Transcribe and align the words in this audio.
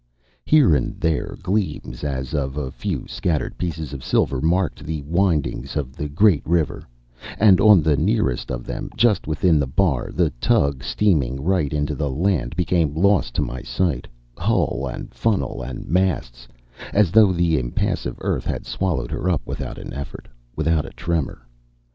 Here 0.47 0.75
and 0.75 0.99
there 0.99 1.37
gleams 1.43 2.03
as 2.03 2.33
of 2.33 2.57
a 2.57 2.71
few 2.71 3.05
scattered 3.07 3.55
pieces 3.59 3.93
of 3.93 4.03
silver 4.03 4.41
marked 4.41 4.83
the 4.83 5.03
windings 5.03 5.75
of 5.75 5.95
the 5.95 6.09
great 6.09 6.41
river; 6.43 6.87
and 7.37 7.61
on 7.61 7.83
the 7.83 7.95
nearest 7.95 8.49
of 8.49 8.65
them, 8.65 8.89
just 8.97 9.27
within 9.27 9.59
the 9.59 9.67
bar, 9.67 10.09
the 10.11 10.31
tug 10.41 10.83
steaming 10.83 11.43
right 11.43 11.71
into 11.71 11.93
the 11.93 12.09
land 12.09 12.55
became 12.55 12.95
lost 12.95 13.35
to 13.35 13.43
my 13.43 13.61
sight, 13.61 14.07
hull 14.35 14.87
and 14.91 15.13
funnel 15.13 15.61
and 15.61 15.87
masts, 15.87 16.47
as 16.93 17.11
though 17.11 17.31
the 17.31 17.59
impassive 17.59 18.17
earth 18.21 18.45
had 18.47 18.65
swallowed 18.65 19.11
her 19.11 19.29
up 19.29 19.43
without 19.45 19.77
an 19.77 19.93
effort, 19.93 20.27
without 20.55 20.83
a 20.83 20.89
tremor. 20.93 21.43